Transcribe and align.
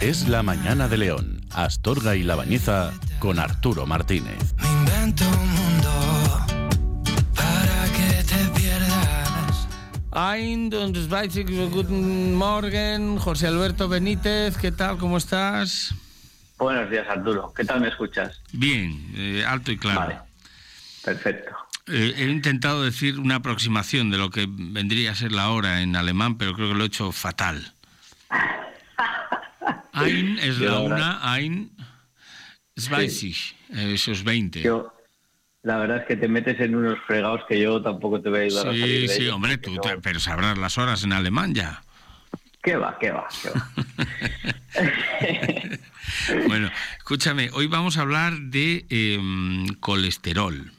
Es 0.00 0.28
la 0.28 0.42
mañana 0.42 0.88
de 0.88 0.96
León, 0.96 1.42
Astorga 1.50 2.16
y 2.16 2.22
La 2.22 2.34
Bañeza 2.34 2.90
con 3.18 3.38
Arturo 3.38 3.84
Martínez. 3.84 4.54
Me 4.56 4.66
invento 4.66 5.24
un 5.28 5.52
mundo 5.52 6.46
para 7.34 7.84
que 7.92 8.24
te 8.24 8.58
pierdas. 8.58 9.68
Ein, 10.12 10.70
Guten 10.70 12.34
Morgen, 12.34 13.18
José 13.18 13.48
Alberto 13.48 13.90
Benítez, 13.90 14.56
¿qué 14.56 14.72
tal? 14.72 14.96
¿Cómo 14.96 15.18
estás? 15.18 15.94
Buenos 16.56 16.90
días, 16.90 17.06
Arturo. 17.06 17.52
¿Qué 17.54 17.66
tal 17.66 17.82
me 17.82 17.88
escuchas? 17.88 18.40
Bien, 18.52 19.12
eh, 19.14 19.44
alto 19.46 19.70
y 19.70 19.76
claro. 19.76 20.00
Vale, 20.00 20.18
perfecto. 21.04 21.50
Eh, 21.88 22.14
he 22.16 22.24
intentado 22.24 22.82
decir 22.82 23.18
una 23.18 23.34
aproximación 23.34 24.10
de 24.10 24.16
lo 24.16 24.30
que 24.30 24.46
vendría 24.48 25.10
a 25.10 25.14
ser 25.14 25.32
la 25.32 25.50
hora 25.50 25.82
en 25.82 25.94
alemán, 25.94 26.38
pero 26.38 26.54
creo 26.54 26.70
que 26.70 26.74
lo 26.74 26.84
he 26.84 26.86
hecho 26.86 27.12
fatal. 27.12 27.74
Ein 29.92 30.38
es 30.42 30.58
la 30.58 30.70
verdad- 30.80 30.86
una, 30.86 31.34
ein 31.34 31.70
zwanzig, 32.78 33.54
eh, 33.70 33.92
eso 33.94 34.12
es 34.12 34.22
20. 34.24 34.62
Yo, 34.62 34.92
la 35.62 35.76
verdad 35.78 35.98
es 35.98 36.06
que 36.06 36.16
te 36.16 36.28
metes 36.28 36.58
en 36.60 36.74
unos 36.74 36.98
fregados 37.06 37.42
que 37.48 37.60
yo 37.60 37.82
tampoco 37.82 38.20
te 38.20 38.28
voy 38.30 38.38
a 38.40 38.42
ayudar 38.42 38.68
a 38.68 38.72
Sí, 38.72 38.80
salir 38.80 39.08
de 39.08 39.16
sí, 39.16 39.28
hombre, 39.28 39.58
tú, 39.58 39.74
no- 39.74 39.80
te- 39.80 39.98
pero 39.98 40.18
sabrás 40.20 40.56
las 40.58 40.78
horas 40.78 41.04
en 41.04 41.12
alemán 41.12 41.54
ya. 41.54 41.82
¿Qué 42.62 42.76
va, 42.76 42.98
qué 42.98 43.10
va, 43.10 43.26
qué 43.42 43.50
va? 43.50 43.70
Bueno, 46.46 46.70
escúchame, 46.98 47.50
hoy 47.52 47.66
vamos 47.66 47.96
a 47.96 48.02
hablar 48.02 48.38
de 48.38 48.84
em, 48.90 49.66
colesterol. 49.80 50.70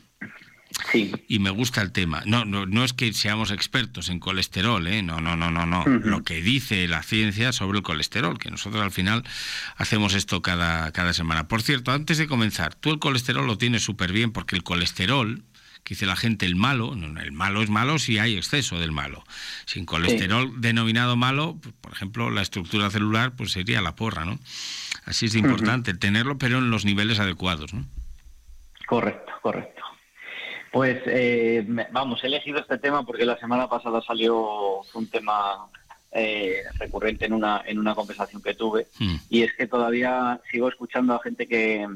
Sí, 0.92 1.12
Y 1.28 1.40
me 1.40 1.50
gusta 1.50 1.82
el 1.82 1.92
tema. 1.92 2.24
No, 2.26 2.46
no, 2.46 2.66
no 2.66 2.84
es 2.84 2.94
que 2.94 3.14
seamos 3.14 3.52
expertos 3.52 4.10
en 4.10 4.20
colesterol, 4.20 4.86
¿eh? 4.88 5.02
No, 5.04 5.20
no, 5.20 5.36
no, 5.36 5.52
no, 5.52 5.66
no. 5.66 5.84
Lo 5.86 6.24
que 6.24 6.42
dice 6.42 6.88
la 6.88 7.04
ciencia 7.04 7.52
sobre 7.52 7.80
el 7.80 7.84
colesterol, 7.84 8.38
que 8.38 8.52
nosotros 8.52 8.82
al 8.82 8.92
final 8.92 9.24
hacemos 9.76 10.14
esto 10.14 10.42
cada, 10.42 10.92
cada 10.92 11.14
semana. 11.14 11.48
Por 11.48 11.62
cierto, 11.62 11.92
antes 11.92 12.18
de 12.18 12.28
comenzar, 12.28 12.76
tú 12.76 12.92
el 12.92 13.00
colesterol 13.00 13.46
lo 13.46 13.58
tienes 13.58 13.84
súper 13.84 14.12
bien 14.12 14.32
porque 14.32 14.56
el 14.56 14.64
colesterol, 14.64 15.44
que 15.84 15.96
dice 15.96 16.06
la 16.06 16.16
gente 16.16 16.46
el 16.46 16.56
malo, 16.56 16.96
no, 16.96 17.20
el 17.20 17.32
malo 17.32 17.62
es 17.62 17.70
malo 17.70 18.00
si 18.00 18.20
hay 18.20 18.38
exceso 18.38 18.80
del 18.80 18.92
malo. 18.92 19.24
Sin 19.66 19.86
colesterol 19.86 20.62
denominado 20.62 21.16
malo, 21.16 21.58
pues, 21.62 21.76
por 21.82 21.94
ejemplo, 21.94 22.30
la 22.30 22.42
estructura 22.42 22.90
celular 22.90 23.34
pues 23.36 23.52
sería 23.52 23.82
la 23.82 23.96
porra, 23.96 24.26
¿no? 24.26 24.40
Así 25.06 25.26
es 25.26 25.36
importante 25.36 25.94
tenerlo, 25.94 26.38
pero 26.38 26.60
en 26.60 26.70
los 26.70 26.86
niveles 26.86 27.20
adecuados, 27.20 27.74
¿no? 27.74 27.86
correcto, 28.92 29.32
correcto. 29.42 29.81
Pues 30.72 31.02
eh, 31.06 31.66
vamos, 31.92 32.24
he 32.24 32.28
elegido 32.28 32.60
este 32.60 32.78
tema 32.78 33.04
porque 33.06 33.26
la 33.26 33.38
semana 33.38 33.68
pasada 33.68 34.02
salió 34.02 34.82
un 34.94 35.08
tema 35.10 35.68
eh, 36.14 36.64
recurrente 36.80 37.26
en 37.26 37.34
una, 37.34 37.62
en 37.66 37.78
una 37.78 37.94
conversación 37.94 38.42
que 38.42 38.54
tuve. 38.54 38.88
Mm. 39.00 39.16
Y 39.30 39.44
es 39.44 39.54
que 39.54 39.68
todavía 39.68 40.40
sigo 40.50 40.70
escuchando 40.70 41.14
a 41.14 41.22
gente 41.22 41.48
que, 41.48 41.88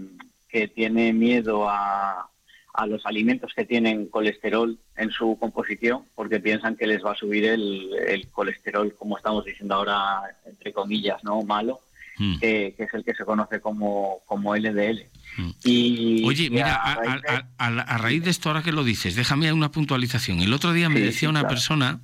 que 0.50 0.68
tiene 0.68 1.14
miedo 1.14 1.70
a, 1.70 2.30
a 2.74 2.86
los 2.86 3.06
alimentos 3.06 3.54
que 3.56 3.66
tienen 3.66 4.08
colesterol 4.08 4.78
en 4.98 5.10
su 5.10 5.38
composición 5.40 6.06
porque 6.14 6.42
piensan 6.42 6.76
que 6.76 6.88
les 6.88 7.04
va 7.04 7.14
a 7.14 7.18
subir 7.18 7.46
el, 7.46 7.94
el 8.08 8.28
colesterol, 8.30 8.94
como 8.96 9.18
estamos 9.18 9.46
diciendo 9.46 9.76
ahora, 9.76 10.22
entre 10.46 10.74
comillas, 10.74 11.24
¿no? 11.24 11.42
Malo, 11.44 11.80
Mm. 12.18 12.38
que, 12.40 12.74
que 12.78 12.84
es 12.84 12.94
el 12.94 13.04
que 13.04 13.14
se 13.14 13.26
conoce 13.26 13.60
como, 13.60 14.20
como 14.26 14.56
LDL. 14.56 15.06
Mm. 15.38 15.50
Y, 15.66 16.24
Oye, 16.26 16.50
mira, 16.50 16.76
a 16.76 16.94
a, 16.94 16.96
raíz 16.96 17.22
de- 17.22 17.30
a- 17.30 17.46
a- 17.58 17.68
a 17.68 17.98
raíz 17.98 18.24
de 18.24 18.30
esto, 18.30 18.50
ahora 18.50 18.64
que 18.64 18.72
lo 18.72 18.84
dices, 18.84 19.16
déjame 19.16 19.52
una 19.52 19.72
puntualización. 19.72 20.40
El 20.42 20.54
otro 20.54 20.72
día 20.74 20.88
me 20.90 21.00
Sí, 21.00 21.06
decía 21.08 21.20
sí, 21.20 21.26
una 21.28 21.42
claro. 21.42 21.56
persona, 21.56 22.00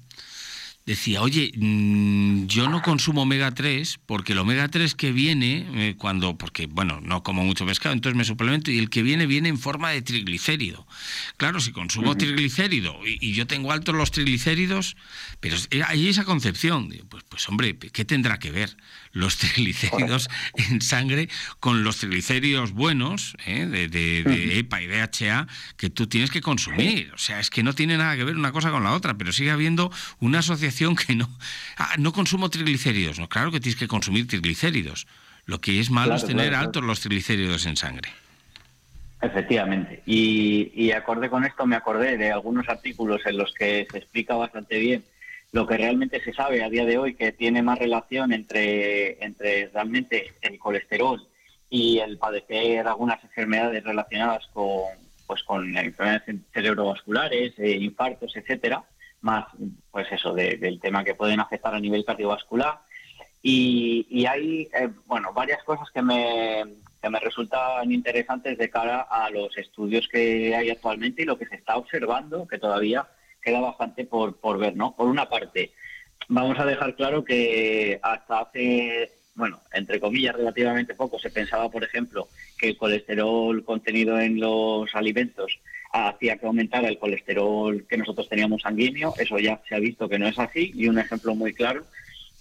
decía, 0.86 1.22
oye, 1.22 1.52
mm, 1.56 2.48
yo 2.48 2.68
no 2.68 2.82
consumo 2.82 3.22
omega 3.22 3.52
3 3.52 4.00
porque 4.06 4.34
el 4.34 4.40
omega 4.40 4.68
3 4.68 4.96
que 4.96 5.12
viene 5.12 5.68
eh, 5.76 5.96
cuando, 5.98 6.38
porque, 6.38 6.66
bueno, 6.66 7.00
no 7.04 7.22
como 7.24 7.44
mucho 7.46 7.66
pescado, 7.66 7.94
entonces 7.94 8.18
me 8.18 8.26
suplemento 8.26 8.72
y 8.72 8.80
el 8.80 8.90
que 8.90 9.04
viene 9.04 9.28
viene 9.28 9.50
en 9.50 9.60
forma 9.60 9.92
de 9.92 10.02
triglicérido. 10.02 10.88
Claro, 11.38 11.60
si 11.60 11.72
consumo 11.72 12.18
triglicérido 12.18 13.00
y, 13.06 13.18
y 13.26 13.34
yo 13.34 13.46
tengo 13.46 13.72
altos 13.72 13.94
los 13.96 14.10
triglicéridos, 14.12 14.96
pero 15.40 15.56
eh, 15.70 15.84
hay 15.86 16.08
esa 16.08 16.24
concepción, 16.26 16.90
pues, 17.10 17.24
pues 17.30 17.48
hombre, 17.48 17.78
¿qué 17.78 18.04
tendrá 18.04 18.40
que 18.40 18.50
ver 18.52 18.76
los 19.12 19.38
triglicéridos 19.38 20.30
en 20.56 20.82
sangre 20.82 21.30
con 21.60 21.84
los 21.84 21.98
triglicéridos 21.98 22.72
buenos 22.72 23.36
eh, 23.46 23.66
de, 23.68 23.88
de- 23.88 24.24
de 24.24 24.60
EPA 24.60 24.82
y 24.82 24.88
DHA 24.88 25.48
que 25.78 25.90
tú 25.92 26.08
tienes 26.08 26.32
que 26.32 26.42
consumir? 26.42 27.12
O 27.14 27.18
sea, 27.20 27.40
es 27.40 27.50
que 27.52 27.62
no 27.62 27.74
tiene 27.74 27.98
nada 27.98 28.16
que 28.18 28.24
ver 28.24 28.36
una 28.36 28.52
cosa 28.52 28.72
con 28.72 28.84
la 28.84 28.94
otra, 28.94 29.16
pero 29.18 29.32
sigue 29.32 29.52
habiendo 29.52 29.92
una 30.20 30.40
asociación 30.40 30.71
que 31.06 31.16
no, 31.16 31.30
ah, 31.78 31.96
no 31.98 32.12
consumo 32.14 32.50
triglicéridos. 32.50 33.20
No, 33.20 33.28
claro 33.28 33.52
que 33.52 33.60
tienes 33.60 33.80
que 33.80 33.88
consumir 33.88 34.28
triglicéridos. 34.28 35.08
Lo 35.46 35.60
que 35.60 35.80
es 35.80 35.90
malo 35.90 36.08
Claro, 36.08 36.18
es 36.18 36.26
tener 36.26 36.36
claro, 36.36 36.50
claro. 36.52 36.66
altos 36.68 36.84
los 36.84 37.00
triglicéridos 37.02 37.66
en 37.66 37.78
sangre. 37.78 38.10
Efectivamente. 39.22 40.02
Y, 40.06 40.72
y 40.76 40.92
acorde 40.92 41.30
con 41.30 41.46
esto 41.46 41.66
me 41.66 41.76
acordé 41.76 42.18
de 42.18 42.32
algunos 42.32 42.68
artículos 42.70 43.22
en 43.26 43.38
los 43.38 43.54
que 43.54 43.88
se 43.92 43.98
explica 44.00 44.36
bastante 44.36 44.80
bien 44.80 45.04
lo 45.52 45.68
que 45.68 45.78
realmente 45.78 46.22
se 46.24 46.34
sabe 46.34 46.64
a 46.64 46.70
día 46.70 46.86
de 46.86 46.98
hoy, 46.98 47.14
que 47.14 47.32
tiene 47.34 47.62
más 47.62 47.78
relación 47.78 48.32
entre, 48.32 49.24
entre 49.24 49.68
realmente 49.68 50.34
el 50.42 50.58
colesterol 50.58 51.28
y 51.70 52.00
el 52.00 52.18
padecer 52.18 52.88
algunas 52.88 53.22
enfermedades 53.24 53.84
relacionadas 53.84 54.48
con, 54.54 54.84
pues, 55.28 55.44
con 55.44 55.78
enfermedades 55.78 56.24
cerebrovasculares, 56.54 57.54
eh, 57.58 57.72
infartos, 57.72 58.36
etcétera, 58.36 58.84
más 59.22 59.46
pues 59.92 60.12
eso, 60.12 60.34
de- 60.34 60.58
del 60.58 60.80
tema 60.80 61.04
que 61.04 61.16
pueden 61.16 61.40
afectar 61.40 61.74
a 61.74 61.80
nivel 61.80 62.06
cardiovascular. 62.06 62.80
Y, 63.44 64.06
y 64.10 64.26
hay, 64.28 64.70
eh, 64.74 64.90
bueno, 65.08 65.34
varias 65.34 65.64
cosas 65.64 65.90
que 65.92 66.02
me, 66.02 66.64
que 67.02 67.10
me 67.10 67.20
resultan 67.20 67.92
interesantes 67.92 68.58
de 68.58 68.70
cara 68.70 69.02
a 69.10 69.30
los 69.32 69.58
estudios 69.58 70.08
que 70.08 70.56
hay 70.56 70.70
actualmente 70.70 71.24
y 71.24 71.26
lo 71.26 71.38
que 71.40 71.48
se 71.48 71.56
está 71.56 71.76
observando, 71.78 72.48
que 72.48 72.60
todavía 72.60 73.08
queda 73.42 73.60
bastante 73.60 74.06
por, 74.06 74.38
por 74.40 74.60
ver, 74.60 74.76
¿no? 74.76 74.96
Por 74.96 75.08
una 75.08 75.28
parte, 75.28 75.72
vamos 76.28 76.60
a 76.60 76.66
dejar 76.66 76.96
claro 76.96 77.24
que 77.24 78.00
hasta 78.04 78.42
hace, 78.42 79.12
bueno, 79.34 79.60
entre 79.74 80.00
comillas, 80.00 80.36
relativamente 80.36 80.94
poco, 80.94 81.18
se 81.18 81.32
pensaba, 81.32 81.70
por 81.70 81.84
ejemplo, 81.84 82.30
que 82.60 82.70
el 82.70 82.78
colesterol 82.78 83.64
contenido 83.66 84.20
en 84.20 84.40
los 84.40 84.94
alimentos 84.94 85.60
hacía 85.92 86.38
que 86.38 86.46
aumentara 86.46 86.88
el 86.88 87.00
colesterol 87.00 87.86
que 87.88 87.98
nosotros 87.98 88.30
teníamos 88.30 88.62
sanguíneo. 88.62 89.14
Eso 89.18 89.38
ya 89.40 89.62
se 89.68 89.76
ha 89.76 89.80
visto 89.80 90.08
que 90.08 90.20
no 90.20 90.28
es 90.28 90.40
así. 90.40 90.72
Y 90.76 90.88
un 90.88 91.00
ejemplo 91.00 91.36
muy 91.36 91.54
claro 91.54 91.84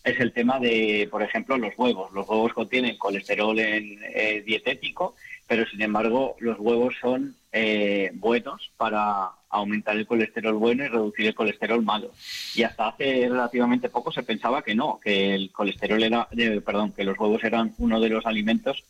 es 0.04 0.18
el 0.20 0.32
tema 0.32 0.58
de, 0.58 1.08
por 1.10 1.22
ejemplo, 1.22 1.58
los 1.58 1.74
huevos. 1.76 2.12
Los 2.12 2.28
huevos 2.28 2.52
contienen 2.52 2.96
colesterol 2.96 3.58
en, 3.58 3.98
eh, 4.14 4.42
dietético, 4.44 5.14
pero 5.46 5.66
sin 5.66 5.82
embargo 5.82 6.36
los 6.38 6.58
huevos 6.58 6.94
son 7.00 7.34
eh, 7.52 8.10
buenos 8.14 8.70
para 8.76 9.30
aumentar 9.50 9.96
el 9.96 10.06
colesterol 10.06 10.54
bueno 10.54 10.84
y 10.84 10.88
reducir 10.88 11.26
el 11.26 11.34
colesterol 11.34 11.82
malo. 11.82 12.12
Y 12.54 12.62
hasta 12.62 12.88
hace 12.88 13.28
relativamente 13.28 13.88
poco 13.88 14.12
se 14.12 14.22
pensaba 14.22 14.62
que 14.62 14.74
no, 14.74 15.00
que 15.02 15.34
el 15.34 15.50
colesterol 15.50 16.02
era, 16.02 16.28
eh, 16.36 16.60
perdón, 16.64 16.92
que 16.92 17.04
los 17.04 17.18
huevos 17.18 17.42
eran 17.44 17.74
uno 17.78 18.00
de 18.00 18.08
los 18.08 18.24
alimentos 18.26 18.84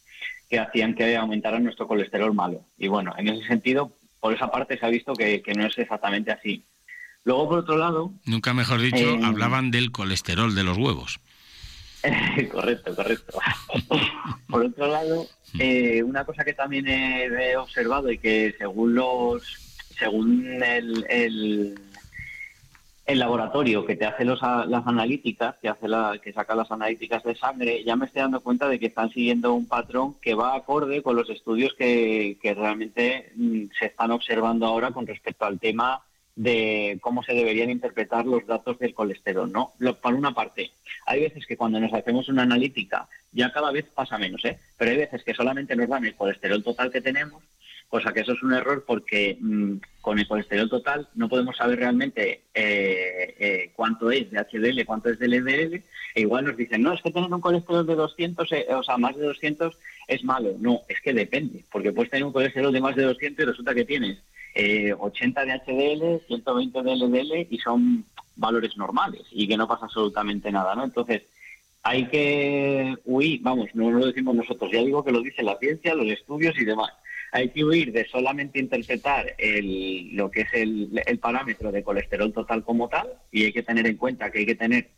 que 0.48 0.58
hacían 0.58 0.94
que 0.94 1.16
aumentara 1.16 1.58
nuestro 1.60 1.88
colesterol 1.88 2.34
malo. 2.34 2.60
Y 2.76 2.88
bueno, 2.88 3.14
en 3.16 3.28
ese 3.28 3.46
sentido, 3.46 3.92
por 4.20 4.34
esa 4.34 4.50
parte 4.50 4.78
se 4.78 4.86
ha 4.86 4.90
visto 4.90 5.14
que, 5.14 5.42
que 5.42 5.54
no 5.54 5.66
es 5.66 5.76
exactamente 5.78 6.30
así. 6.30 6.64
Luego, 7.24 7.48
por 7.48 7.58
otro 7.60 7.76
lado, 7.76 8.12
Nunca 8.24 8.54
mejor 8.54 8.80
dicho, 8.80 8.96
Eh, 8.96 9.20
hablaban 9.24 9.70
del 9.70 9.90
colesterol 9.92 10.54
de 10.54 10.64
los 10.64 10.76
huevos. 10.78 11.20
correcto, 12.52 12.94
correcto. 12.96 13.38
Por 14.48 14.64
otro 14.64 14.86
lado, 14.86 15.26
eh, 15.58 16.02
una 16.02 16.24
cosa 16.24 16.44
que 16.44 16.54
también 16.54 16.88
he, 16.88 17.24
he 17.24 17.56
observado 17.58 18.10
y 18.10 18.16
que 18.16 18.54
según 18.56 18.94
los, 18.94 19.42
según 19.98 20.62
el, 20.62 21.04
el, 21.10 21.78
el 23.12 23.18
laboratorio 23.18 23.84
que 23.84 23.96
te 23.96 24.06
hace 24.06 24.24
los, 24.24 24.40
las 24.42 24.86
analíticas, 24.86 25.56
que 25.60 25.68
hace 25.68 25.88
la, 25.88 26.18
que 26.22 26.32
saca 26.32 26.54
las 26.54 26.70
analíticas 26.70 27.22
de 27.24 27.34
sangre, 27.34 27.82
ya 27.84 27.96
me 27.96 28.06
estoy 28.06 28.22
dando 28.22 28.40
cuenta 28.40 28.68
de 28.68 28.78
que 28.78 28.86
están 28.86 29.10
siguiendo 29.10 29.52
un 29.54 29.66
patrón 29.66 30.14
que 30.20 30.34
va 30.34 30.54
acorde 30.54 31.02
con 31.02 31.16
los 31.16 31.28
estudios 31.30 31.74
que, 31.74 32.38
que 32.40 32.54
realmente 32.54 33.32
mm, 33.36 33.64
se 33.78 33.86
están 33.86 34.10
observando 34.10 34.66
ahora 34.66 34.90
con 34.92 35.06
respecto 35.06 35.44
al 35.44 35.58
tema 35.58 36.02
de 36.36 36.98
cómo 37.02 37.22
se 37.22 37.34
deberían 37.34 37.70
interpretar 37.70 38.24
los 38.24 38.46
datos 38.46 38.78
del 38.78 38.94
colesterol, 38.94 39.50
¿no? 39.50 39.72
Lo- 39.78 39.96
por 40.00 40.14
una 40.14 40.32
parte, 40.32 40.70
hay 41.04 41.20
veces 41.20 41.44
que 41.46 41.56
cuando 41.56 41.80
nos 41.80 41.92
hacemos 41.92 42.28
una 42.28 42.42
analítica 42.42 43.08
ya 43.32 43.52
cada 43.52 43.70
vez 43.72 43.84
pasa 43.94 44.16
menos, 44.16 44.44
¿eh? 44.44 44.58
Pero 44.78 44.90
hay 44.92 44.96
veces 44.96 45.22
que 45.22 45.34
solamente 45.34 45.76
nos 45.76 45.88
dan 45.88 46.04
el 46.06 46.14
colesterol 46.14 46.62
total 46.62 46.90
que 46.90 47.00
tenemos, 47.00 47.42
cosa 47.90 48.12
que 48.12 48.20
eso 48.20 48.32
es 48.32 48.42
un 48.42 48.54
error 48.54 48.84
porque 48.86 49.36
mm, 49.40 49.74
con 50.00 50.18
el 50.18 50.26
colesterol 50.26 50.70
total 50.70 51.08
no 51.16 51.28
podemos 51.28 51.56
saber 51.56 51.80
realmente 51.80 52.44
eh, 52.54 53.34
eh, 53.38 53.72
cuánto 53.74 54.10
es 54.10 54.30
de 54.30 54.38
HDL, 54.38 54.86
cuánto 54.86 55.10
es 55.10 55.18
de 55.18 55.28
LDL, 55.28 55.82
e 56.14 56.20
igual 56.20 56.44
nos 56.46 56.56
dicen, 56.56 56.82
no, 56.82 56.92
es 56.92 57.02
que 57.02 57.10
tener 57.10 57.32
un 57.32 57.40
colesterol 57.40 57.84
de 57.84 57.96
200, 57.96 58.52
eh, 58.52 58.66
o 58.70 58.82
sea, 58.82 58.96
más 58.96 59.16
de 59.16 59.24
200 59.24 59.76
es 60.06 60.24
malo. 60.24 60.54
No, 60.58 60.82
es 60.88 61.00
que 61.00 61.12
depende, 61.12 61.64
porque 61.70 61.92
puedes 61.92 62.10
tener 62.10 62.24
un 62.24 62.32
colesterol 62.32 62.72
de 62.72 62.80
más 62.80 62.94
de 62.94 63.02
200 63.02 63.42
y 63.42 63.48
resulta 63.48 63.74
que 63.74 63.84
tienes 63.84 64.18
eh, 64.54 64.94
80 64.96 65.44
de 65.44 65.52
HDL, 65.52 66.26
120 66.28 66.82
de 66.82 66.96
LDL 66.96 67.46
y 67.50 67.58
son 67.58 68.04
valores 68.36 68.76
normales 68.76 69.22
y 69.32 69.48
que 69.48 69.56
no 69.56 69.68
pasa 69.68 69.86
absolutamente 69.86 70.50
nada, 70.52 70.74
¿no? 70.76 70.84
Entonces, 70.84 71.22
hay 71.82 72.06
que 72.06 72.94
huir, 73.04 73.40
vamos, 73.42 73.68
no 73.74 73.90
lo 73.90 74.06
decimos 74.06 74.34
nosotros, 74.34 74.70
ya 74.72 74.80
digo 74.80 75.04
que 75.04 75.12
lo 75.12 75.22
dice 75.22 75.42
la 75.42 75.58
ciencia, 75.58 75.94
los 75.94 76.06
estudios 76.06 76.56
y 76.58 76.64
demás. 76.64 76.90
Hay 77.32 77.50
que 77.50 77.64
huir 77.64 77.92
de 77.92 78.06
solamente 78.06 78.58
interpretar 78.58 79.34
el, 79.38 80.16
lo 80.16 80.30
que 80.30 80.42
es 80.42 80.48
el, 80.52 81.02
el 81.06 81.18
parámetro 81.18 81.70
de 81.70 81.82
colesterol 81.82 82.32
total 82.32 82.64
como 82.64 82.88
tal 82.88 83.08
y 83.30 83.44
hay 83.44 83.52
que 83.52 83.62
tener 83.62 83.86
en 83.86 83.96
cuenta 83.96 84.30
que 84.30 84.40
hay 84.40 84.46
que 84.46 84.56
tener 84.56 84.90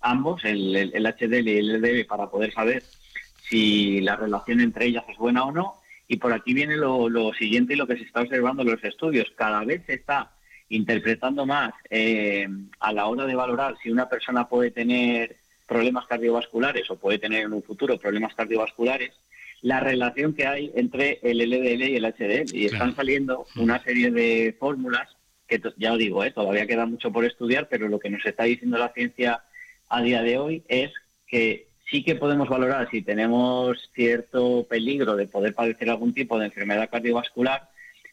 ambos, 0.00 0.44
el, 0.44 0.92
HDL 0.92 1.48
y 1.48 1.58
el 1.58 1.80
LDL, 1.80 2.06
para 2.06 2.28
poder 2.28 2.52
saber 2.52 2.82
si 3.48 4.00
la 4.00 4.16
relación 4.16 4.60
entre 4.60 4.86
ellas 4.86 5.04
es 5.08 5.16
buena 5.18 5.44
o 5.44 5.52
no. 5.52 5.74
Y 6.08 6.18
por 6.18 6.32
aquí 6.32 6.54
viene 6.54 6.76
lo, 6.76 7.08
lo 7.08 7.32
siguiente 7.34 7.74
y 7.74 7.76
lo 7.76 7.86
que 7.86 7.96
se 7.96 8.04
está 8.04 8.20
observando 8.20 8.62
en 8.62 8.70
los 8.70 8.84
estudios. 8.84 9.32
Cada 9.36 9.64
vez 9.64 9.82
se 9.86 9.94
está 9.94 10.32
interpretando 10.68 11.46
más 11.46 11.72
eh, 11.90 12.48
a 12.80 12.92
la 12.92 13.06
hora 13.06 13.26
de 13.26 13.34
valorar 13.34 13.76
si 13.82 13.90
una 13.90 14.08
persona 14.08 14.48
puede 14.48 14.70
tener 14.70 15.36
problemas 15.66 16.06
cardiovasculares 16.06 16.88
o 16.90 16.96
puede 16.96 17.18
tener 17.18 17.44
en 17.44 17.52
un 17.52 17.62
futuro 17.62 17.98
problemas 17.98 18.34
cardiovasculares, 18.34 19.12
la 19.66 19.80
relación 19.80 20.32
que 20.32 20.46
hay 20.46 20.70
entre 20.76 21.18
el 21.24 21.38
LDL 21.38 21.82
y 21.90 21.96
el 21.96 22.04
HDL. 22.04 22.54
Y 22.56 22.66
están 22.66 22.94
saliendo 22.94 23.46
una 23.56 23.82
serie 23.82 24.12
de 24.12 24.54
fórmulas 24.60 25.08
que 25.48 25.60
ya 25.76 25.92
os 25.92 25.98
digo, 25.98 26.22
eh, 26.22 26.30
todavía 26.30 26.68
queda 26.68 26.86
mucho 26.86 27.10
por 27.10 27.24
estudiar, 27.24 27.66
pero 27.68 27.88
lo 27.88 27.98
que 27.98 28.08
nos 28.10 28.24
está 28.24 28.44
diciendo 28.44 28.78
la 28.78 28.92
ciencia 28.92 29.42
a 29.88 30.02
día 30.02 30.22
de 30.22 30.38
hoy 30.38 30.62
es 30.68 30.92
que 31.26 31.66
sí 31.90 32.04
que 32.04 32.14
podemos 32.14 32.48
valorar 32.48 32.88
si 32.92 33.02
tenemos 33.02 33.90
cierto 33.92 34.64
peligro 34.68 35.16
de 35.16 35.26
poder 35.26 35.52
padecer 35.54 35.90
algún 35.90 36.14
tipo 36.14 36.38
de 36.38 36.46
enfermedad 36.46 36.88
cardiovascular, 36.88 37.68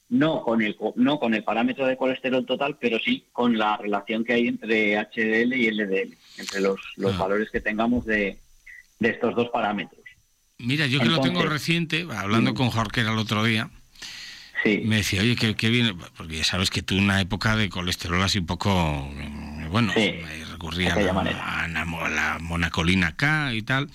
no 0.09 0.41
con 0.41 0.61
el 0.63 0.75
no 0.95 1.19
con 1.19 1.35
el 1.35 1.44
parámetro 1.44 1.85
de 1.85 1.97
colesterol 1.97 2.45
total, 2.47 2.77
pero 2.79 2.97
sí 3.00 3.25
con 3.31 3.57
la 3.59 3.77
relación 3.77 4.23
que 4.23 4.33
hay 4.33 4.47
entre 4.47 4.95
HDL 4.97 5.53
y 5.53 5.69
LDL, 5.71 6.17
entre 6.39 6.61
los, 6.61 6.79
los 6.97 7.13
Ah. 7.13 7.19
valores 7.19 7.50
que 7.51 7.61
tengamos 7.61 8.05
de, 8.05 8.38
de 9.00 9.09
estos 9.09 9.35
dos 9.35 9.50
parámetros. 9.50 10.02
Mira, 10.59 10.85
yo 10.88 11.00
que 11.00 11.05
lo 11.09 11.19
tengo 11.21 11.44
reciente, 11.45 12.05
hablando 12.15 12.51
Mm. 12.51 12.55
con 12.55 12.69
Jorge 12.69 13.01
el 13.01 13.07
otro 13.17 13.44
día, 13.44 13.69
Sí, 14.63 14.81
me 14.85 14.97
decía, 14.97 15.21
oye, 15.21 15.35
qué, 15.35 15.55
qué 15.55 15.69
bien, 15.69 15.97
porque 16.15 16.38
ya 16.38 16.44
sabes 16.45 16.69
que 16.69 16.81
tú 16.81 16.97
una 16.97 17.19
época 17.19 17.57
de 17.57 17.67
colesterol 17.67 18.21
así 18.21 18.39
un 18.39 18.45
poco, 18.45 19.11
eh, 19.17 19.29
bueno, 19.73 19.91
Sí, 19.93 20.13
recurría 20.51 20.93
a, 20.93 21.13
manera. 21.13 21.63
a 21.63 21.67
la 21.67 21.83
la 21.85 22.37
monacolina 22.39 23.15
K 23.17 23.53
y 23.53 23.61
tal, 23.63 23.89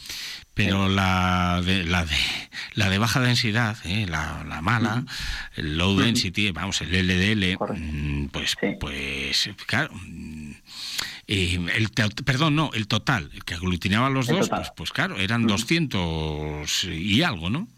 pero 0.55 0.89
la 0.89 1.63
de 1.65 1.85
la 1.85 2.05
de 2.05 2.17
la 2.75 2.91
de 2.91 2.99
baja 2.99 3.21
densidad, 3.21 3.77
eh, 3.85 4.07
la, 4.09 4.45
la 4.47 4.61
mala, 4.61 5.05
el 5.57 5.79
low 5.79 5.97
density, 5.99 6.51
vamos, 6.51 6.81
el 6.83 6.91
LDL, 6.91 7.57
Correcto. 7.57 7.83
mm, 7.83 8.29
pues, 8.29 8.55
Sí. 8.61 8.67
pues, 8.79 9.51
claro. 9.67 9.91
mm, 9.95 10.51
eh, 11.29 11.61
el 11.77 11.91
perdón, 12.25 12.57
no, 12.57 12.71
el 12.75 12.87
total, 12.89 13.31
el 13.35 13.45
que 13.45 13.55
aglutinaba 13.55 14.11
los 14.11 14.29
El 14.29 14.37
dos, 14.37 14.49
pues, 14.49 14.69
pues 14.77 14.91
claro, 14.93 15.19
eran 15.19 15.47
200 15.47 16.85
y 16.85 17.23
algo, 17.23 17.51
¿no? 17.51 17.69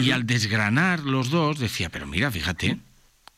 Y 0.00 0.10
al 0.10 0.26
desgranar 0.26 1.00
los 1.00 1.30
dos 1.30 1.58
decía, 1.58 1.88
pero 1.88 2.06
mira, 2.06 2.30
fíjate, 2.30 2.78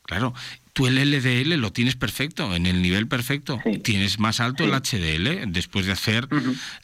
claro, 0.03 0.33
tú 0.77 0.87
el 0.87 0.95
LDL 0.95 1.55
lo 1.59 1.73
tienes 1.73 1.95
perfecto, 1.95 2.55
en 2.55 2.65
el 2.67 2.81
nivel 2.81 3.07
perfecto. 3.07 3.59
Sí. 3.65 3.79
Tienes 3.79 4.19
más 4.19 4.39
alto 4.39 4.63
el. 4.63 4.71
HDL 4.71 5.51
después 5.51 5.85
de 5.85 5.91
hacer 5.91 6.27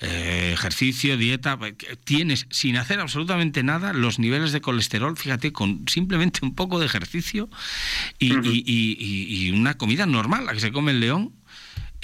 eh, 0.02 0.52
ejercicio, 0.54 1.16
dieta. 1.18 1.58
que 1.78 1.96
Tienes, 2.04 2.48
sin 2.50 2.78
hacer 2.78 3.00
absolutamente 3.00 3.64
nada, 3.64 3.94
los 3.94 4.20
niveles 4.20 4.52
de 4.52 4.62
colesterol, 4.62 5.16
fíjate, 5.16 5.52
con 5.54 5.86
simplemente 5.88 6.40
un 6.44 6.56
poco 6.56 6.80
de 6.80 6.86
ejercicio 6.88 7.50
y- 8.20 8.34
y 9.48 9.52
una 9.52 9.76
comida 9.78 10.06
normal, 10.06 10.46
la 10.46 10.54
que 10.54 10.60
se 10.60 10.72
come 10.72 10.92
el 10.92 11.00
león. 11.00 11.32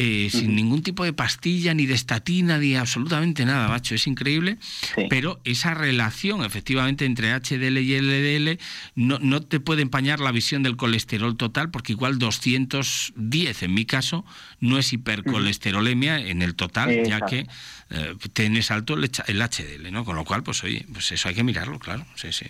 Eh, 0.01 0.30
sin 0.31 0.56
ningún 0.56 0.81
tipo 0.81 1.04
de 1.04 1.12
pastilla, 1.12 1.74
ni 1.74 1.86
de 1.86 1.94
estatina, 1.94 2.57
ni 2.57 2.74
absolutamente 2.74 3.44
nada, 3.44 3.68
macho. 3.68 3.96
Es 3.96 4.07
increíble. 4.07 4.57
Sí. 4.62 5.07
Pero 5.10 5.42
esa 5.44 5.74
relación, 5.74 6.46
efectivamente, 6.46 7.04
entre 7.04 7.34
HDL 7.34 7.80
y 7.80 8.00
LDL 8.00 8.60
no, 8.96 9.19
no 9.19 9.42
te 9.42 9.60
puede 9.60 9.81
empañar 9.81 10.22
la 10.22 10.31
visión 10.31 10.63
del 10.63 10.78
colesterol 10.78 11.36
total, 11.36 11.69
porque 11.69 11.92
igual 11.92 12.18
210 12.18 13.63
en 13.63 13.74
mi 13.74 13.84
caso 13.84 14.24
no 14.62 14.78
es 14.78 14.94
hipercolesterolemia 14.94 16.18
en 16.18 16.44
el 16.44 16.56
total, 16.56 17.04
ya 17.04 17.19
que 17.25 17.48
eh, 17.90 18.16
tienes 18.31 18.72
alto 18.72 18.94
el 18.94 19.04
HDL, 19.04 19.92
¿no? 19.92 20.06
Con 20.06 20.16
lo 20.16 20.24
cual, 20.24 20.44
pues 20.44 20.63
oye, 20.63 20.86
pues 20.94 21.12
eso 21.12 21.28
hay 21.28 21.36
que 21.36 21.44
mirarlo, 21.44 21.78
claro. 21.78 22.06
Sí, 22.16 22.31
sí. 22.31 22.45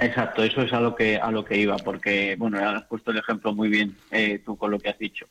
Exacto, 0.00 0.42
eso 0.42 0.62
es 0.62 0.72
a 0.72 0.80
lo 0.80 0.96
que 0.96 1.18
a 1.18 1.30
lo 1.30 1.44
que 1.44 1.56
iba, 1.56 1.76
porque 1.76 2.34
bueno, 2.36 2.58
has 2.58 2.84
puesto 2.84 3.12
el 3.12 3.18
ejemplo 3.18 3.54
muy 3.54 3.68
bien 3.68 3.96
eh, 4.10 4.40
tú 4.44 4.56
con 4.56 4.70
lo 4.70 4.78
que 4.78 4.88
has 4.88 4.98
dicho. 4.98 5.26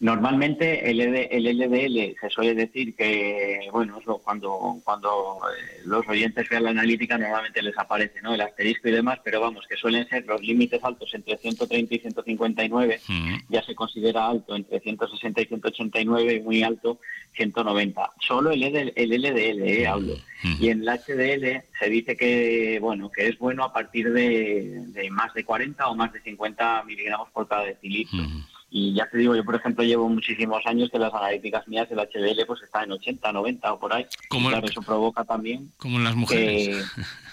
Normalmente 0.00 0.90
el, 0.90 0.98
LDL 0.98 2.16
se 2.20 2.30
suele 2.30 2.54
decir 2.54 2.96
que, 2.96 3.68
bueno, 3.70 3.98
eso 4.00 4.18
cuando, 4.18 4.78
cuando 4.82 5.38
eh, 5.44 5.82
los 5.84 6.06
oyentes 6.08 6.48
vean 6.48 6.64
la 6.64 6.70
analítica 6.70 7.18
normalmente 7.18 7.62
les 7.62 7.76
aparece 7.78 8.20
¿no? 8.22 8.34
el 8.34 8.40
asterisco 8.40 8.88
y 8.88 8.92
demás, 8.92 9.20
pero 9.22 9.40
vamos, 9.40 9.66
que 9.68 9.76
suelen 9.76 10.08
ser 10.08 10.26
los 10.26 10.40
límites 10.40 10.82
altos 10.82 11.12
entre 11.12 11.36
130 11.36 11.94
y 11.94 11.98
159, 11.98 13.00
Mm. 13.08 13.36
ya 13.48 13.62
se 13.62 13.74
considera 13.74 14.28
alto 14.28 14.54
entre 14.54 14.80
160 14.80 15.40
y 15.40 15.46
189 15.46 16.34
y 16.34 16.40
muy 16.40 16.62
alto 16.62 17.00
190. 17.32 18.10
Solo 18.20 18.50
el, 18.50 18.62
ED 18.62 18.92
el 18.96 19.10
LDL, 19.10 19.62
eh, 19.68 19.86
hablo. 19.86 20.14
Mm. 20.42 20.54
Y 20.60 20.68
en 20.70 20.82
el 20.82 20.88
HDL 20.88 21.62
se 21.78 21.90
dice 21.90 22.16
que 22.16 22.78
bueno 22.80 23.10
que 23.10 23.28
es 23.28 23.38
bueno 23.38 23.64
a 23.64 23.72
partir 23.72 24.12
de, 24.12 24.84
de 24.88 25.10
más 25.10 25.34
de 25.34 25.44
40 25.44 25.88
o 25.88 25.94
más 25.94 26.12
de 26.12 26.20
50 26.20 26.84
miligramos 26.84 27.28
por 27.30 27.46
cada 27.48 27.64
decilitro. 27.64 28.22
Mm. 28.22 28.44
Y 28.72 28.94
ya 28.94 29.08
te 29.10 29.18
digo, 29.18 29.34
yo 29.34 29.44
por 29.44 29.56
ejemplo 29.56 29.82
llevo 29.84 30.08
muchísimos 30.08 30.64
años 30.64 30.90
que 30.90 30.98
las 30.98 31.12
analíticas 31.12 31.66
mías 31.66 31.88
el 31.90 31.98
HDL 31.98 32.46
pues 32.46 32.62
está 32.62 32.84
en 32.84 32.92
80, 32.92 33.32
90 33.32 33.72
o 33.72 33.78
por 33.80 33.92
ahí. 33.92 34.06
Como 34.28 34.42
Y 34.42 34.46
el- 34.46 34.52
claro, 34.52 34.68
eso 34.68 34.82
provoca 34.82 35.24
también 35.24 35.72
Como 35.76 35.98
en 35.98 36.04
las 36.04 36.14
mujeres. 36.14 36.68
que... 36.96 37.02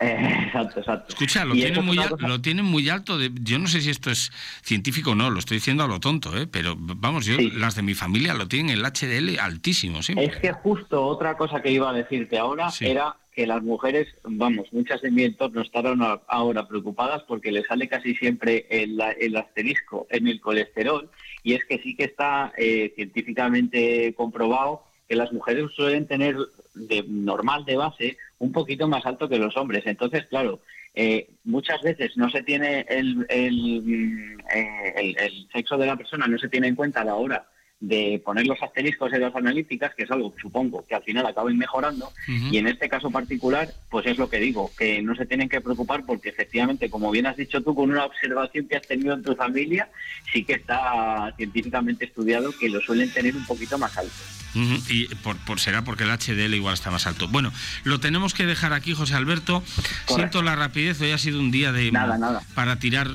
Eh, 0.00 0.44
exacto, 0.46 0.80
exacto. 0.80 1.06
Escucha, 1.10 1.44
lo 1.44 1.54
tienen, 1.54 1.84
muy 1.84 1.96
al- 1.98 2.16
lo 2.18 2.40
tienen 2.40 2.64
muy 2.64 2.88
alto. 2.88 3.16
De, 3.16 3.30
yo 3.32 3.60
no 3.60 3.68
sé 3.68 3.80
si 3.80 3.90
esto 3.90 4.10
es 4.10 4.32
científico 4.62 5.12
o 5.12 5.14
no, 5.14 5.30
lo 5.30 5.38
estoy 5.38 5.58
diciendo 5.58 5.84
a 5.84 5.86
lo 5.88 6.00
tonto, 6.00 6.36
¿eh? 6.36 6.48
pero 6.48 6.74
vamos, 6.76 7.24
yo 7.24 7.36
Sí. 7.36 7.52
las 7.52 7.76
de 7.76 7.82
mi 7.82 7.94
familia 7.94 8.34
lo 8.34 8.48
tienen 8.48 8.76
el 8.76 8.84
HDL 8.84 9.38
altísimo, 9.38 10.02
sí. 10.02 10.14
Es 10.16 10.36
que 10.36 10.52
justo 10.52 11.06
otra 11.06 11.36
cosa 11.36 11.62
que 11.62 11.70
iba 11.70 11.88
a 11.88 11.92
decirte 11.92 12.36
ahora 12.38 12.70
Sí. 12.70 12.86
era 12.86 13.16
que 13.34 13.46
las 13.46 13.62
mujeres, 13.62 14.06
vamos, 14.22 14.72
muchas 14.72 15.02
de 15.02 15.10
mi 15.10 15.24
entorno 15.24 15.60
estarán 15.62 16.00
ahora 16.28 16.68
preocupadas 16.68 17.22
porque 17.24 17.50
les 17.52 17.66
sale 17.66 17.88
casi 17.88 18.14
siempre 18.14 18.66
el, 18.70 19.00
el 19.18 19.36
asterisco 19.36 20.06
en 20.10 20.28
el 20.28 20.40
colesterol 20.40 21.10
y 21.42 21.54
es 21.54 21.64
que 21.64 21.78
sí 21.78 21.96
que 21.96 22.04
está 22.04 22.52
eh, 22.56 22.92
científicamente 22.94 24.14
comprobado 24.16 24.84
que 25.08 25.16
las 25.16 25.32
mujeres 25.32 25.66
suelen 25.74 26.06
tener 26.06 26.36
de 26.74 27.04
normal 27.08 27.64
de 27.64 27.76
base 27.76 28.16
un 28.38 28.52
poquito 28.52 28.88
más 28.88 29.04
alto 29.04 29.28
que 29.28 29.38
los 29.38 29.56
hombres. 29.56 29.82
Entonces, 29.86 30.26
claro, 30.26 30.60
eh, 30.94 31.28
muchas 31.44 31.82
veces 31.82 32.16
no 32.16 32.30
se 32.30 32.42
tiene 32.42 32.86
el, 32.88 33.26
el, 33.28 33.82
mm, 33.84 34.40
eh, 34.54 34.94
el- 34.96 35.16
el 35.18 35.48
sexo 35.52 35.76
de 35.76 35.86
la 35.86 35.96
persona, 35.96 36.26
no 36.28 36.38
se 36.38 36.48
tiene 36.48 36.68
en 36.68 36.76
cuenta 36.76 37.00
a 37.00 37.04
la 37.04 37.16
hora 37.16 37.46
de 37.88 38.20
poner 38.24 38.46
los 38.46 38.62
asteriscos 38.62 39.12
en 39.12 39.20
las 39.20 39.34
analíticas, 39.34 39.94
que 39.94 40.04
es 40.04 40.10
algo 40.10 40.34
que 40.34 40.40
supongo 40.40 40.84
que 40.86 40.94
al 40.94 41.02
final 41.02 41.26
acaben 41.26 41.58
mejorando, 41.58 42.12
y 42.26 42.58
en 42.58 42.66
este 42.66 42.88
caso 42.88 43.10
particular, 43.10 43.68
pues 43.90 44.06
es 44.06 44.18
lo 44.18 44.28
que 44.28 44.38
digo, 44.38 44.70
que 44.76 45.02
no 45.02 45.14
se 45.14 45.26
tienen 45.26 45.48
que 45.48 45.60
preocupar 45.60 46.04
porque 46.06 46.30
efectivamente, 46.30 46.90
como 46.90 47.10
bien 47.10 47.26
has 47.26 47.36
dicho 47.36 47.62
tú, 47.62 47.74
con 47.74 47.90
una 47.90 48.04
observación 48.04 48.66
que 48.68 48.76
has 48.76 48.86
tenido 48.86 49.14
en 49.14 49.22
tu 49.22 49.34
familia, 49.34 49.88
sí 50.32 50.44
que 50.44 50.54
está 50.54 51.32
científicamente 51.36 52.06
estudiado 52.06 52.52
que 52.58 52.68
lo 52.68 52.80
suelen 52.80 53.12
tener 53.12 53.36
un 53.36 53.44
poquito 53.46 53.78
más 53.78 53.96
alto. 53.98 54.43
Y 54.54 55.06
por, 55.16 55.36
por- 55.38 55.58
será 55.60 55.82
porque 55.82 56.04
el 56.04 56.10
HDL 56.10 56.54
igual 56.54 56.74
está 56.74 56.90
más 56.90 57.06
alto. 57.06 57.26
Bueno, 57.28 57.52
lo 57.84 57.98
tenemos 58.00 58.34
que 58.34 58.46
dejar 58.46 58.72
aquí, 58.72 58.94
José 58.94 59.14
Alberto. 59.14 59.62
Siento 60.06 60.42
la 60.42 60.54
rapidez, 60.56 61.00
hoy 61.00 61.10
ha 61.10 61.18
sido 61.18 61.40
un 61.40 61.50
día 61.50 61.72
de 61.72 61.90
Nada, 61.90 62.18
nada. 62.18 62.42
para 62.54 62.78
tirar 62.78 63.10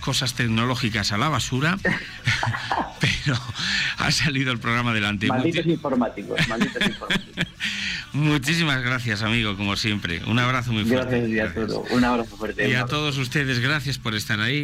cosas 0.00 0.34
tecnológicas 0.34 1.12
a 1.12 1.18
la 1.18 1.28
basura, 1.28 1.78
pero 3.00 3.38
ha 3.98 4.10
salido 4.12 4.52
el 4.52 4.58
programa 4.58 4.92
adelante. 4.92 5.26
Malditos 5.26 5.64
Muchi- 5.66 5.72
informáticos, 5.72 6.48
malditos 6.48 6.86
informáticos. 6.86 7.46
Muchísimas 8.12 8.80
gracias, 8.82 9.20
amigo, 9.22 9.56
como 9.58 9.76
siempre. 9.76 10.22
Un 10.26 10.38
abrazo 10.38 10.72
muy 10.72 10.84
fuerte. 10.86 11.20
Gracias, 11.20 11.30
y 11.30 11.38
a 11.40 11.52
todo. 11.66 11.80
Un 11.90 12.04
abrazo 12.04 12.36
fuerte. 12.36 12.66
Y 12.70 12.74
a 12.74 12.86
todos 12.86 13.18
ustedes, 13.18 13.58
gracias 13.58 13.98
por 13.98 14.14
estar 14.14 14.40
ahí. 14.40 14.54